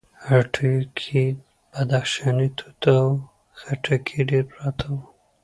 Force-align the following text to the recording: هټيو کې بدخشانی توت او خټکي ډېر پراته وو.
هټيو 0.27 0.79
کې 0.99 1.21
بدخشانی 1.71 2.47
توت 2.57 2.83
او 2.99 3.07
خټکي 3.59 4.19
ډېر 4.29 4.43
پراته 4.51 4.85
وو. 4.93 5.01